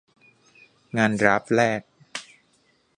[0.97, 1.81] งานดราฟแรก